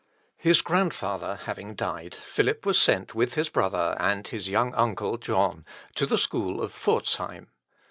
His 0.39 0.63
grandfather 0.63 1.35
having 1.43 1.75
died, 1.75 2.15
Philip 2.15 2.65
was 2.65 2.81
sent 2.81 3.13
with 3.13 3.35
his 3.35 3.49
brother 3.49 3.95
and 3.99 4.27
his 4.27 4.49
young 4.49 4.73
uncle, 4.73 5.19
John, 5.19 5.63
to 5.93 6.07
the 6.07 6.17
school 6.17 6.59
of 6.63 6.73
Pforzheim. 6.73 7.49